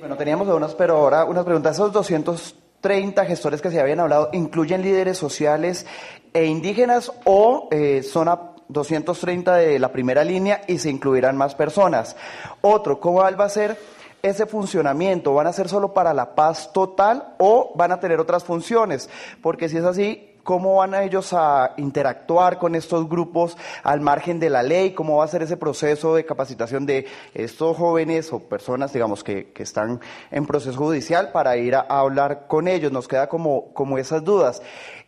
Bueno, 0.00 0.16
teníamos 0.16 0.48
unas, 0.48 0.74
pero 0.74 0.96
ahora 0.96 1.24
unas 1.24 1.44
preguntas. 1.44 1.76
Esos 1.76 1.92
230 1.92 3.24
gestores 3.24 3.62
que 3.62 3.70
se 3.70 3.80
habían 3.80 4.00
hablado, 4.00 4.28
¿incluyen 4.32 4.82
líderes 4.82 5.16
sociales 5.16 5.86
e 6.34 6.44
indígenas 6.44 7.12
o 7.24 7.68
eh, 7.70 8.02
son 8.02 8.28
a 8.28 8.52
230 8.68 9.56
de 9.56 9.78
la 9.78 9.92
primera 9.92 10.24
línea 10.24 10.62
y 10.66 10.78
se 10.78 10.90
incluirán 10.90 11.36
más 11.36 11.54
personas? 11.54 12.16
Otro, 12.60 13.00
¿cómo 13.00 13.18
va 13.18 13.28
a 13.28 13.48
ser 13.48 13.78
ese 14.22 14.46
funcionamiento? 14.46 15.34
¿Van 15.34 15.46
a 15.46 15.52
ser 15.52 15.68
solo 15.68 15.94
para 15.94 16.12
la 16.12 16.34
paz 16.34 16.72
total 16.72 17.34
o 17.38 17.72
van 17.74 17.92
a 17.92 18.00
tener 18.00 18.20
otras 18.20 18.44
funciones? 18.44 19.08
Porque 19.40 19.68
si 19.68 19.78
es 19.78 19.84
así, 19.84 20.31
¿Cómo 20.42 20.76
van 20.76 20.94
ellos 20.94 21.32
a 21.32 21.74
interactuar 21.76 22.58
con 22.58 22.74
estos 22.74 23.08
grupos 23.08 23.56
al 23.84 24.00
margen 24.00 24.40
de 24.40 24.50
la 24.50 24.62
ley? 24.62 24.92
¿Cómo 24.92 25.18
va 25.18 25.24
a 25.24 25.28
ser 25.28 25.42
ese 25.42 25.56
proceso 25.56 26.16
de 26.16 26.24
capacitación 26.24 26.84
de 26.84 27.06
estos 27.32 27.76
jóvenes 27.76 28.32
o 28.32 28.40
personas, 28.40 28.92
digamos, 28.92 29.22
que, 29.22 29.52
que 29.52 29.62
están 29.62 30.00
en 30.30 30.46
proceso 30.46 30.76
judicial 30.76 31.30
para 31.30 31.56
ir 31.56 31.76
a, 31.76 31.80
hablar 31.80 32.46
con 32.48 32.66
ellos? 32.66 32.90
Nos 32.90 33.06
queda 33.06 33.28
como, 33.28 33.72
como 33.72 33.98
esas 33.98 34.24
dudas. 34.24 34.62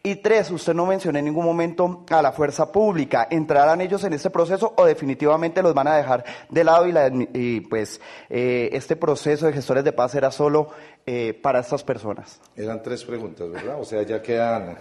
Y 0.07 0.17
tres, 0.17 0.51
usted 0.51 0.75
no 0.75 0.85
mencionó 0.85 1.19
en 1.19 1.25
ningún 1.25 1.47
momento 1.47 2.05
a 2.11 2.21
la 2.21 2.31
fuerza 2.31 2.71
pública. 2.71 3.27
¿Entrarán 3.31 3.81
ellos 3.81 4.05
en 4.05 4.13
este 4.13 4.29
proceso 4.29 4.75
o 4.77 4.85
definitivamente 4.85 5.63
los 5.63 5.73
van 5.73 5.89
a 5.89 5.97
dejar 5.97 6.23
de 6.51 6.63
lado 6.63 6.87
y, 6.87 7.61
pues 7.61 8.03
eh, 8.29 8.69
este 8.73 8.97
proceso 8.97 9.47
de 9.47 9.55
gestores 9.55 9.83
de 9.83 9.93
paz 9.93 10.11
será 10.13 10.31
solo 10.31 10.69
eh, 11.07 11.33
para 11.43 11.61
estas 11.61 11.83
personas? 11.83 12.39
Eran 12.55 12.83
tres 12.83 13.03
preguntas, 13.03 13.51
¿verdad? 13.51 13.81
O 13.81 13.85
sea, 13.87 14.03
ya 14.03 14.21
quedan 14.21 14.77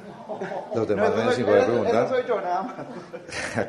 los 0.75 0.87
demás 0.87 1.09
no, 1.09 1.45
poder 1.45 1.65
preguntar. 1.65 2.09
soy 2.09 2.23
yo 2.27 2.41
nada 2.41 2.63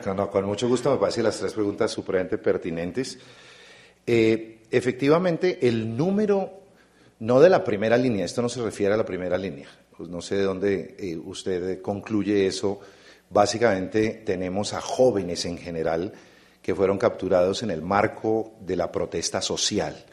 más. 0.05 0.28
con 0.30 0.45
mucho 0.45 0.69
gusto 0.69 0.91
me 0.92 0.98
parece 0.98 1.23
las 1.23 1.38
tres 1.38 1.52
preguntas 1.52 1.91
supremamente 1.91 2.38
pertinentes. 2.38 3.19
Eh, 4.06 4.62
efectivamente, 4.70 5.66
el 5.66 5.97
número, 5.97 6.60
no 7.20 7.41
de 7.41 7.48
la 7.48 7.64
primera 7.64 7.97
línea, 7.97 8.24
esto 8.24 8.42
no 8.42 8.48
se 8.48 8.62
refiere 8.62 8.95
a 8.95 8.97
la 8.97 9.05
primera 9.05 9.38
línea, 9.38 9.69
pues 9.97 10.08
no 10.08 10.20
sé 10.20 10.36
de 10.36 10.42
dónde 10.42 10.97
eh, 10.98 11.17
usted 11.17 11.80
concluye 11.80 12.47
eso. 12.47 12.80
Básicamente 13.30 14.22
tenemos 14.25 14.75
a 14.75 14.80
jóvenes 14.80 15.45
en 15.47 15.58
general 15.58 16.12
que 16.61 16.75
fueron 16.75 16.98
capturados 16.98 17.62
en 17.62 17.70
el 17.70 17.83
marco 17.83 18.55
de 18.61 18.77
la 18.77 18.91
protesta 18.91 19.41
social, 19.41 20.05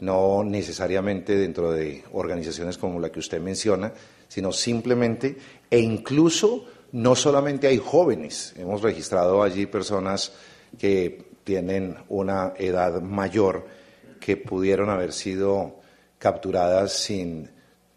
no 0.00 0.44
necesariamente 0.44 1.36
dentro 1.36 1.72
de 1.72 2.04
organizaciones 2.12 2.76
como 2.76 3.00
la 3.00 3.10
que 3.10 3.18
usted 3.18 3.40
menciona, 3.40 3.92
sino 4.30 4.52
simplemente, 4.52 5.36
e 5.68 5.80
incluso 5.80 6.64
no 6.92 7.16
solamente 7.16 7.66
hay 7.66 7.78
jóvenes, 7.78 8.54
hemos 8.56 8.80
registrado 8.80 9.42
allí 9.42 9.66
personas 9.66 10.32
que 10.78 11.32
tienen 11.42 11.96
una 12.08 12.54
edad 12.56 13.02
mayor 13.02 13.66
que 14.20 14.36
pudieron 14.36 14.88
haber 14.88 15.12
sido 15.12 15.80
capturadas 16.18 16.92
sin 16.92 17.50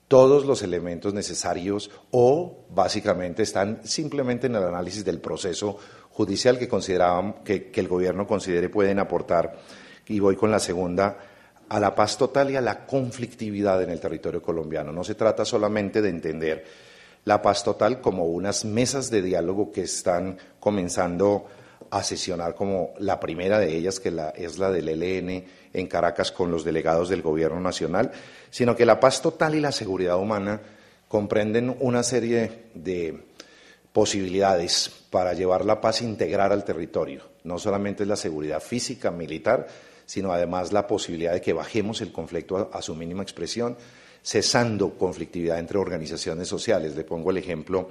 todos 0.08 0.46
los 0.46 0.64
elementos 0.64 1.14
necesarios 1.14 1.92
o 2.10 2.66
básicamente 2.74 3.44
están 3.44 3.82
simplemente 3.84 4.48
en 4.48 4.56
el 4.56 4.64
análisis 4.64 5.06
del 5.06 5.20
proceso 5.20 5.78
judicial 6.10 6.58
que, 6.58 6.68
que, 7.46 7.70
que 7.70 7.80
el 7.80 7.88
gobierno 7.88 8.26
considere 8.26 8.70
pueden 8.70 8.98
aportar. 8.98 9.56
Y 10.08 10.20
voy 10.20 10.36
con 10.36 10.50
la 10.50 10.60
segunda, 10.60 11.20
a 11.70 11.80
la 11.80 11.96
paz 11.96 12.18
total 12.18 12.52
y 12.52 12.56
a 12.56 12.62
la 12.62 12.86
conflictividad 12.86 13.82
en 13.82 13.90
el 13.90 14.00
territorio 14.00 14.42
colombiano. 14.42 14.92
No 14.92 15.04
se 15.04 15.16
trata 15.16 15.46
solamente 15.46 16.02
de 16.02 16.10
entender 16.10 16.66
la 17.26 17.42
paz 17.42 17.64
total 17.64 18.02
como 18.02 18.26
unas 18.26 18.66
mesas 18.66 19.10
de 19.10 19.22
diálogo 19.22 19.72
que 19.72 19.82
están 19.82 20.38
comenzando 20.60 21.46
a 21.90 22.04
sesionar 22.04 22.56
como 22.56 22.94
la 23.00 23.20
primera 23.20 23.60
de 23.60 23.78
ellas, 23.78 24.00
que 24.00 24.12
es 24.36 24.58
la 24.58 24.72
del 24.72 24.90
ELN 24.90 25.46
en 25.74 25.88
Caracas 25.88 26.32
con 26.32 26.50
los 26.50 26.64
delegados 26.64 27.08
del 27.08 27.22
Gobierno 27.22 27.60
Nacional, 27.60 28.12
sino 28.50 28.76
que 28.76 28.86
la 28.86 29.00
paz 29.00 29.22
total 29.22 29.56
y 29.56 29.60
la 29.60 29.72
seguridad 29.72 30.18
humana 30.18 30.60
comprenden 31.08 31.76
una 31.80 32.02
serie 32.02 32.70
de 32.74 33.26
posibilidades 33.94 34.90
para 35.12 35.34
llevar 35.34 35.66
la 35.66 35.80
paz 35.80 36.02
integrar 36.02 36.52
al 36.52 36.64
territorio. 36.64 37.22
No 37.44 37.60
solamente 37.60 38.04
es 38.04 38.10
la 38.10 38.16
seguridad 38.16 38.60
física, 38.60 39.12
militar, 39.12 39.68
sino 40.14 40.32
además 40.32 40.72
la 40.72 40.86
posibilidad 40.86 41.34
de 41.34 41.42
que 41.42 41.54
bajemos 41.54 42.00
el 42.02 42.12
conflicto 42.12 42.70
a, 42.72 42.84
su 42.84 42.94
mínima 42.94 43.24
expresión, 43.24 43.76
cesando 44.22 44.92
conflictividad 44.92 45.58
entre 45.58 45.80
organizaciones 45.80 46.48
sociales. 46.48 46.96
Le 46.96 47.04
pongo 47.04 47.32
el 47.32 47.38
ejemplo 47.38 47.90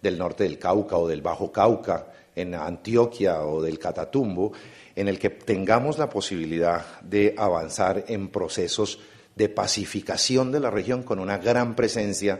del 0.00 0.16
norte 0.16 0.44
del 0.44 0.60
Cauca 0.60 0.96
o 0.96 1.08
del 1.08 1.22
Bajo 1.22 1.50
Cauca, 1.50 2.06
en 2.36 2.54
Antioquia 2.54 3.42
o 3.42 3.60
del 3.60 3.80
Catatumbo, 3.80 4.52
en 4.94 5.08
el 5.08 5.18
que 5.18 5.30
tengamos 5.30 5.98
la 5.98 6.08
posibilidad 6.08 7.00
de 7.00 7.34
avanzar 7.36 8.04
en 8.06 8.28
procesos 8.28 9.00
de 9.34 9.48
pacificación 9.48 10.52
de 10.52 10.60
la 10.60 10.70
región 10.70 11.02
con 11.02 11.18
una 11.18 11.38
gran 11.38 11.74
presencia 11.74 12.38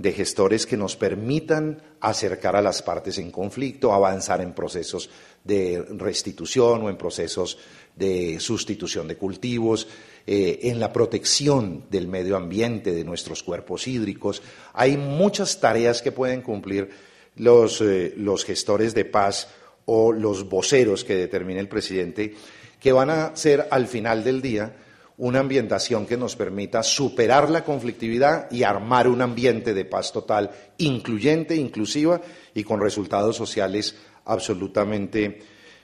de 0.00 0.12
gestores 0.12 0.64
que 0.64 0.78
nos 0.78 0.96
permitan 0.96 1.82
acercar 2.00 2.56
a 2.56 2.62
las 2.62 2.80
partes 2.80 3.18
en 3.18 3.30
conflicto, 3.30 3.92
avanzar 3.92 4.40
en 4.40 4.54
procesos 4.54 5.10
de 5.44 5.84
restitución 5.90 6.82
o 6.84 6.88
en 6.88 6.96
procesos 6.96 7.58
de 7.96 8.40
sustitución 8.40 9.08
de 9.08 9.18
cultivos, 9.18 9.88
eh, 10.26 10.60
en 10.62 10.80
la 10.80 10.90
protección 10.90 11.84
del 11.90 12.08
medio 12.08 12.38
ambiente, 12.38 12.92
de 12.92 13.04
nuestros 13.04 13.42
cuerpos 13.42 13.86
hídricos. 13.86 14.42
Hay 14.72 14.96
muchas 14.96 15.60
tareas 15.60 16.00
que 16.00 16.12
pueden 16.12 16.40
cumplir 16.40 16.88
los, 17.36 17.82
eh, 17.82 18.14
los 18.16 18.46
gestores 18.46 18.94
de 18.94 19.04
paz 19.04 19.48
o 19.84 20.12
los 20.12 20.48
voceros 20.48 21.04
que 21.04 21.14
determine 21.14 21.60
el 21.60 21.68
presidente, 21.68 22.34
que 22.80 22.92
van 22.92 23.10
a 23.10 23.36
ser 23.36 23.68
al 23.70 23.86
final 23.86 24.24
del 24.24 24.40
día 24.40 24.74
una 25.20 25.40
ambientación 25.40 26.06
que 26.06 26.16
nos 26.16 26.34
permita 26.34 26.82
superar 26.82 27.50
la 27.50 27.62
conflictividad 27.62 28.50
y 28.50 28.62
armar 28.62 29.06
un 29.06 29.20
ambiente 29.20 29.74
de 29.74 29.84
paz 29.84 30.12
total, 30.12 30.50
incluyente, 30.78 31.54
inclusiva 31.54 32.22
y 32.54 32.64
con 32.64 32.80
resultados 32.80 33.36
sociales 33.36 33.94
absolutamente 34.24 35.42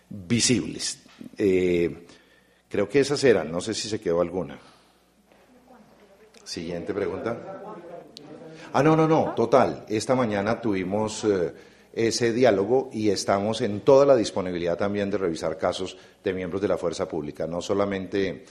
visibles. 0.09 1.03
Eh, 1.37 2.07
creo 2.67 2.89
que 2.89 3.01
esas 3.01 3.23
eran, 3.25 3.53
no 3.53 3.61
sé 3.61 3.75
si 3.75 3.91
se 3.91 4.01
quedó 4.01 4.23
alguna. 4.23 4.59
Siguiente 6.43 6.95
pregunta. 6.95 7.63
Ah, 8.73 8.83
no, 8.83 8.97
no, 8.97 9.07
no, 9.07 9.35
total. 9.37 9.85
Esta 9.87 10.15
mañana 10.15 10.63
tuvimos 10.63 11.25
eh, 11.25 11.53
ese 11.93 12.33
diálogo 12.33 12.89
y 12.91 13.11
estamos 13.11 13.61
en 13.61 13.81
toda 13.81 14.07
la 14.07 14.17
disponibilidad 14.17 14.79
también 14.79 15.11
de 15.11 15.19
revisar 15.19 15.59
casos 15.59 15.99
de 16.25 16.33
miembros 16.33 16.63
de 16.63 16.69
la 16.69 16.79
fuerza 16.79 17.07
pública, 17.07 17.47
no 17.47 17.61
solamente, 17.61 18.45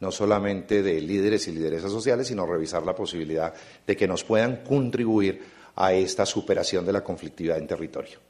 no 0.00 0.10
solamente 0.10 0.82
de 0.82 1.00
líderes 1.00 1.46
y 1.48 1.52
lideresas 1.52 1.92
sociales, 1.92 2.26
sino 2.26 2.46
revisar 2.46 2.82
la 2.82 2.94
posibilidad 2.94 3.54
de 3.86 3.96
que 3.96 4.08
nos 4.08 4.24
puedan 4.24 4.64
contribuir 4.64 5.42
a 5.76 5.92
esta 5.92 6.26
superación 6.26 6.84
de 6.84 6.92
la 6.92 7.04
conflictividad 7.04 7.58
en 7.58 7.66
territorio. 7.66 8.29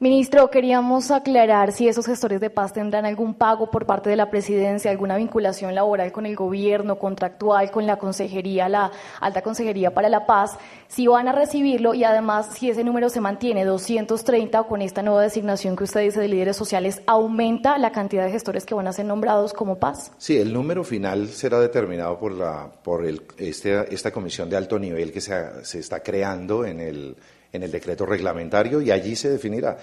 Ministro, 0.00 0.50
queríamos 0.50 1.12
aclarar 1.12 1.70
si 1.70 1.86
esos 1.86 2.06
gestores 2.06 2.40
de 2.40 2.50
paz 2.50 2.72
tendrán 2.72 3.06
algún 3.06 3.32
pago 3.32 3.70
por 3.70 3.86
parte 3.86 4.10
de 4.10 4.16
la 4.16 4.28
presidencia, 4.28 4.90
alguna 4.90 5.16
vinculación 5.16 5.72
laboral 5.72 6.10
con 6.10 6.26
el 6.26 6.34
gobierno, 6.34 6.98
contractual, 6.98 7.70
con 7.70 7.86
la 7.86 7.96
consejería, 7.96 8.68
la 8.68 8.90
alta 9.20 9.42
consejería 9.42 9.94
para 9.94 10.08
la 10.08 10.26
paz, 10.26 10.58
si 10.88 11.06
van 11.06 11.28
a 11.28 11.32
recibirlo 11.32 11.94
y 11.94 12.02
además 12.02 12.48
si 12.56 12.70
ese 12.70 12.82
número 12.82 13.08
se 13.08 13.20
mantiene 13.20 13.64
230 13.64 14.62
o 14.62 14.66
con 14.66 14.82
esta 14.82 15.00
nueva 15.00 15.22
designación 15.22 15.76
que 15.76 15.84
usted 15.84 16.00
dice 16.00 16.20
de 16.20 16.26
líderes 16.26 16.56
sociales, 16.56 17.00
¿aumenta 17.06 17.78
la 17.78 17.92
cantidad 17.92 18.24
de 18.24 18.32
gestores 18.32 18.66
que 18.66 18.74
van 18.74 18.88
a 18.88 18.92
ser 18.92 19.04
nombrados 19.04 19.52
como 19.52 19.78
paz? 19.78 20.10
Sí, 20.18 20.36
el 20.36 20.52
número 20.52 20.82
final 20.82 21.28
será 21.28 21.60
determinado 21.60 22.18
por, 22.18 22.32
la, 22.32 22.68
por 22.82 23.06
el, 23.06 23.22
este, 23.38 23.94
esta 23.94 24.10
comisión 24.10 24.50
de 24.50 24.56
alto 24.56 24.76
nivel 24.76 25.12
que 25.12 25.20
se, 25.20 25.64
se 25.64 25.78
está 25.78 26.00
creando 26.00 26.64
en 26.64 26.80
el 26.80 27.16
en 27.54 27.62
el 27.62 27.70
decreto 27.70 28.04
reglamentario 28.04 28.82
y 28.82 28.90
allí 28.90 29.16
se 29.16 29.30
definirá. 29.30 29.78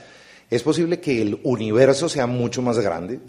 Es 0.49 0.63
posible 0.63 0.99
que 0.99 1.21
el 1.21 1.39
universo 1.43 2.09
sea 2.09 2.27
mucho 2.27 2.61
más 2.61 2.77
grande, 2.77 3.19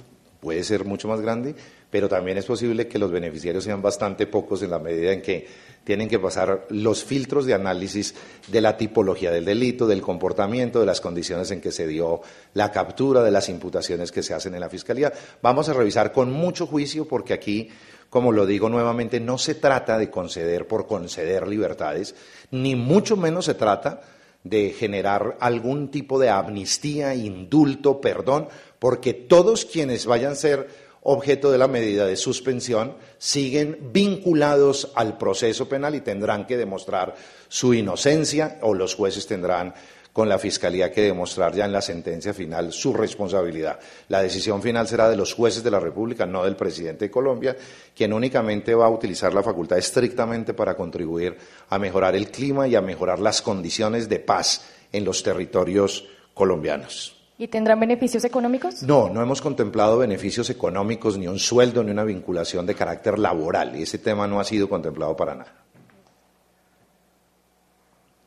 puede 0.40 0.64
ser 0.64 0.84
mucho 0.84 1.06
más 1.06 1.20
grande, 1.20 1.54
pero 1.88 2.08
también 2.08 2.36
es 2.36 2.46
posible 2.46 2.88
que 2.88 2.98
los 2.98 3.12
beneficiarios 3.12 3.62
sean 3.62 3.80
bastante 3.80 4.26
pocos 4.26 4.60
en 4.62 4.70
la 4.70 4.80
medida 4.80 5.12
en 5.12 5.22
que 5.22 5.46
tienen 5.84 6.08
que 6.08 6.18
pasar 6.18 6.66
los 6.70 7.04
filtros 7.04 7.46
de 7.46 7.54
análisis 7.54 8.14
de 8.48 8.60
la 8.60 8.76
tipología 8.76 9.30
del 9.30 9.44
delito, 9.44 9.86
del 9.86 10.02
comportamiento, 10.02 10.80
de 10.80 10.86
las 10.86 11.00
condiciones 11.00 11.52
en 11.52 11.60
que 11.60 11.70
se 11.70 11.86
dio 11.86 12.22
la 12.54 12.72
captura, 12.72 13.22
de 13.22 13.30
las 13.30 13.48
imputaciones 13.48 14.10
que 14.10 14.24
se 14.24 14.34
hacen 14.34 14.54
en 14.54 14.60
la 14.60 14.68
Fiscalía. 14.68 15.12
Vamos 15.42 15.68
a 15.68 15.74
revisar 15.74 16.10
con 16.10 16.32
mucho 16.32 16.66
juicio 16.66 17.06
porque 17.06 17.34
aquí, 17.34 17.68
como 18.10 18.32
lo 18.32 18.46
digo 18.46 18.68
nuevamente, 18.68 19.20
no 19.20 19.38
se 19.38 19.54
trata 19.54 19.96
de 19.96 20.10
conceder 20.10 20.66
por 20.66 20.88
conceder 20.88 21.46
libertades, 21.46 22.16
ni 22.50 22.74
mucho 22.74 23.16
menos 23.16 23.44
se 23.44 23.54
trata 23.54 24.00
de 24.44 24.70
generar 24.70 25.36
algún 25.40 25.90
tipo 25.90 26.18
de 26.18 26.28
amnistía, 26.28 27.14
indulto, 27.14 28.00
perdón, 28.00 28.48
porque 28.78 29.14
todos 29.14 29.64
quienes 29.64 30.06
vayan 30.06 30.32
a 30.32 30.36
ser 30.36 30.68
objeto 31.02 31.50
de 31.50 31.58
la 31.58 31.68
medida 31.68 32.06
de 32.06 32.16
suspensión 32.16 32.96
siguen 33.18 33.78
vinculados 33.92 34.92
al 34.94 35.18
proceso 35.18 35.68
penal 35.68 35.94
y 35.94 36.00
tendrán 36.00 36.46
que 36.46 36.56
demostrar 36.56 37.14
su 37.48 37.74
inocencia 37.74 38.58
o 38.62 38.74
los 38.74 38.94
jueces 38.94 39.26
tendrán 39.26 39.74
con 40.12 40.28
la 40.28 40.38
Fiscalía 40.38 40.90
que 40.92 41.02
demostrar 41.02 41.54
ya 41.54 41.64
en 41.64 41.72
la 41.72 41.80
sentencia 41.80 42.34
final 42.34 42.72
su 42.72 42.92
responsabilidad. 42.92 43.80
La 44.08 44.22
decisión 44.22 44.60
final 44.60 44.86
será 44.86 45.08
de 45.08 45.16
los 45.16 45.32
jueces 45.34 45.62
de 45.62 45.70
la 45.70 45.80
República, 45.80 46.26
no 46.26 46.44
del 46.44 46.56
presidente 46.56 47.06
de 47.06 47.10
Colombia, 47.10 47.56
quien 47.96 48.12
únicamente 48.12 48.74
va 48.74 48.86
a 48.86 48.90
utilizar 48.90 49.32
la 49.32 49.42
facultad 49.42 49.78
estrictamente 49.78 50.54
para 50.54 50.76
contribuir 50.76 51.36
a 51.70 51.78
mejorar 51.78 52.14
el 52.14 52.30
clima 52.30 52.68
y 52.68 52.74
a 52.74 52.82
mejorar 52.82 53.18
las 53.18 53.40
condiciones 53.40 54.08
de 54.08 54.18
paz 54.18 54.66
en 54.92 55.04
los 55.04 55.22
territorios 55.22 56.06
colombianos. 56.34 57.16
¿Y 57.38 57.48
tendrán 57.48 57.80
beneficios 57.80 58.24
económicos? 58.24 58.82
No, 58.82 59.08
no 59.08 59.22
hemos 59.22 59.40
contemplado 59.40 59.98
beneficios 59.98 60.48
económicos, 60.50 61.18
ni 61.18 61.26
un 61.26 61.38
sueldo, 61.38 61.82
ni 61.82 61.90
una 61.90 62.04
vinculación 62.04 62.66
de 62.66 62.74
carácter 62.74 63.18
laboral. 63.18 63.74
Y 63.74 63.82
ese 63.82 63.98
tema 63.98 64.28
no 64.28 64.38
ha 64.38 64.44
sido 64.44 64.68
contemplado 64.68 65.16
para 65.16 65.34
nada. 65.34 65.52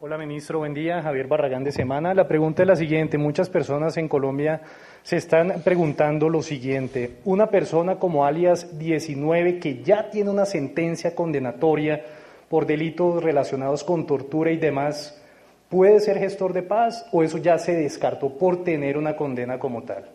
Hola, 0.06 0.20
ministro. 0.20 0.60
Buen 0.60 0.76
día. 0.76 1.02
Javier 1.02 1.26
Barragán 1.26 1.64
de 1.64 1.72
Semana. 1.72 2.14
La 2.14 2.28
pregunta 2.28 2.62
es 2.62 2.68
la 2.68 2.76
siguiente. 2.76 3.18
Muchas 3.18 3.50
personas 3.50 3.98
en 3.98 4.08
Colombia 4.08 4.62
se 5.02 5.18
están 5.18 5.64
preguntando 5.64 6.30
lo 6.30 6.44
siguiente. 6.44 7.16
Una 7.26 7.48
persona 7.48 7.96
como 7.96 8.24
alias 8.24 8.78
19 8.78 9.58
que 9.58 9.82
ya 9.82 10.12
tiene 10.12 10.30
una 10.30 10.46
sentencia 10.46 11.16
condenatoria 11.16 12.06
por 12.48 12.68
delitos 12.68 13.24
relacionados 13.24 13.84
con 13.84 14.06
tortura 14.06 14.52
y 14.52 14.58
demás, 14.58 15.20
¿puede 15.70 16.00
ser 16.00 16.20
gestor 16.20 16.54
de 16.54 16.62
paz 16.62 17.08
o 17.12 17.24
eso 17.24 17.40
ya 17.40 17.58
se 17.58 17.74
descartó 17.74 18.30
por 18.38 18.64
tener 18.64 19.00
una 19.00 19.16
condena 19.16 19.58
como 19.58 19.82
tal? 19.82 20.06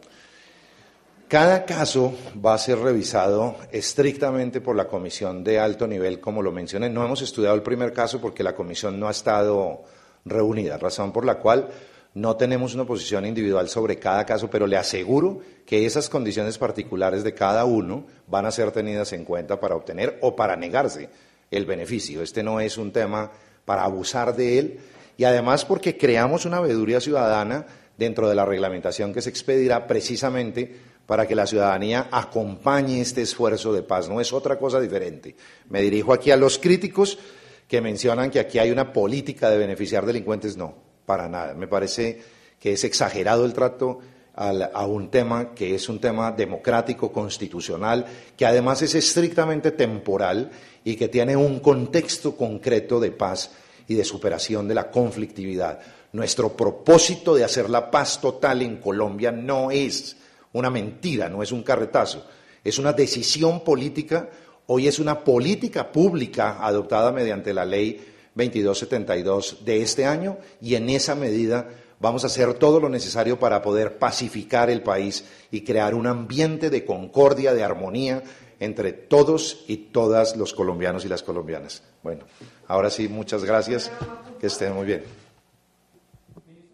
Cada 1.31 1.65
caso 1.65 2.13
va 2.45 2.55
a 2.55 2.59
ser 2.59 2.81
revisado 2.81 3.55
estrictamente 3.71 4.61
por 4.61 4.75
la 4.75 4.89
comisión 4.89 5.45
de 5.45 5.61
alto 5.61 5.87
nivel, 5.87 6.19
como 6.19 6.43
lo 6.43 6.51
mencioné. 6.51 6.91
No 6.91 7.05
hemos 7.05 7.23
estudiado 7.23 7.55
el 7.55 7.63
primer 7.63 7.93
caso 7.93 8.21
porque 8.21 8.43
la 8.43 8.57
comisión 8.57 8.99
no 8.99 9.07
ha 9.07 9.13
estado 9.13 9.85
reunida, 10.25 10.77
razón 10.77 11.13
por 11.13 11.25
la 11.25 11.37
cual 11.39 11.69
no 12.15 12.35
tenemos 12.35 12.75
una 12.75 12.85
posición 12.85 13.27
individual 13.27 13.69
sobre 13.69 14.01
cada 14.01 14.27
caso, 14.27 14.51
pero 14.51 14.67
le 14.67 14.77
aseguro 14.77 15.39
que 15.65 15.87
esas 15.87 16.09
condiciones 16.09 16.59
particulares 16.59 17.23
de 17.23 17.33
cada 17.33 17.65
uno 17.65 18.07
van 18.27 18.47
a 18.47 18.51
ser 18.51 18.73
tenidas 18.73 19.13
en 19.13 19.25
cuenta 19.25 19.61
para 19.61 19.77
obtener 19.77 20.19
o 20.23 20.35
para 20.35 20.57
negarse 20.57 21.11
el 21.53 21.65
beneficio. 21.65 22.23
Este 22.23 22.43
no 22.43 22.59
es 22.59 22.77
un 22.77 22.91
tema 22.91 23.31
para 23.65 23.85
abusar 23.85 24.35
de 24.35 24.59
él, 24.59 24.81
y 25.17 25.23
además 25.23 25.65
porque 25.65 25.97
creamos 25.97 26.45
una 26.45 26.59
veeduría 26.59 26.99
ciudadana 27.01 27.67
dentro 27.97 28.29
de 28.29 28.35
la 28.35 28.47
reglamentación 28.47 29.13
que 29.13 29.23
se 29.23 29.31
expedirá 29.31 29.87
precisamente 29.87 30.91
para 31.11 31.27
que 31.27 31.35
la 31.35 31.45
ciudadanía 31.45 32.07
acompañe 32.13 33.01
este 33.01 33.23
esfuerzo 33.23 33.73
de 33.73 33.83
paz. 33.83 34.09
No 34.09 34.21
es 34.21 34.33
otra 34.33 34.57
cosa 34.57 34.79
diferente. 34.79 35.35
Me 35.69 35.83
dirijo 35.83 36.13
aquí 36.13 36.31
a 36.31 36.37
los 36.37 36.61
críticos 36.61 37.19
que 37.67 37.81
mencionan 37.81 38.31
que 38.31 38.39
aquí 38.39 38.61
hay 38.61 38.71
una 38.71 38.93
política 38.93 39.51
de 39.51 39.59
beneficiar 39.59 40.07
delincuentes. 40.07 40.57
No, 40.57 40.73
para 41.05 41.29
nada. 41.29 41.55
Me 41.55 41.67
parece 41.67 42.23
que 42.61 42.75
es 42.75 42.85
exagerado 42.85 43.45
el 43.45 43.53
trato 43.53 43.99
a 44.37 44.87
un 44.87 45.11
tema 45.11 45.53
que 45.53 45.75
es 45.75 45.89
un 45.89 45.99
tema 45.99 46.31
democrático, 46.31 47.11
constitucional, 47.11 48.07
que 48.37 48.47
además 48.47 48.81
es 48.83 48.95
estrictamente 48.95 49.73
temporal 49.73 50.53
y 50.85 50.95
que 50.95 51.09
tiene 51.09 51.35
un 51.35 51.59
contexto 51.59 52.37
concreto 52.37 53.01
de 53.01 53.11
paz 53.11 53.51
y 53.89 53.97
de 53.97 54.05
superación 54.05 54.69
de 54.69 54.75
la 54.77 54.93
conflictividad. 54.93 55.81
Nuestro 56.13 56.57
propósito 56.57 57.35
de 57.35 57.43
hacer 57.43 57.69
la 57.69 57.91
paz 57.91 58.21
total 58.21 58.63
en 58.63 58.77
Colombia 58.77 59.33
no 59.33 59.73
es 59.73 60.15
una 60.53 60.71
mentira, 60.71 61.29
no 61.29 61.43
es 61.43 61.53
un 61.53 61.63
carretazo, 61.63 62.27
es 62.65 62.79
una 62.79 62.93
decisión 62.93 63.65
política, 63.65 64.29
hoy 64.67 64.89
es 64.89 64.99
una 64.99 65.21
política 65.21 65.91
pública 65.93 66.59
adoptada 66.61 67.13
mediante 67.13 67.55
la 67.55 67.65
ley 67.65 68.05
2272 68.35 69.65
de 69.65 69.83
este 69.83 70.07
año 70.07 70.39
y 70.61 70.75
en 70.75 70.89
esa 70.91 71.15
medida 71.15 71.69
vamos 71.99 72.25
a 72.25 72.29
hacer 72.29 72.55
todo 72.55 72.81
lo 72.81 72.89
necesario 72.89 73.39
para 73.39 73.63
poder 73.63 73.99
pacificar 73.99 74.71
el 74.71 74.83
país 74.83 75.25
y 75.51 75.63
crear 75.63 75.95
un 75.95 76.07
ambiente 76.07 76.71
de 76.71 76.85
concordia, 76.85 77.55
de 77.55 77.63
armonía 77.63 78.23
entre 78.59 78.93
todos 78.93 79.65
y 79.69 79.77
todas 79.77 80.37
los 80.37 80.53
colombianos 80.53 81.05
y 81.05 81.09
las 81.09 81.23
colombianas. 81.23 81.83
Bueno, 82.03 82.25
ahora 82.69 82.91
sí, 82.91 83.09
muchas 83.09 83.45
gracias, 83.45 83.91
que 84.39 84.47
estén 84.47 84.75
muy 84.75 84.87
bien. 84.87 85.30